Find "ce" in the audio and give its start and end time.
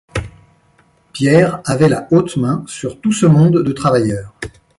3.11-3.27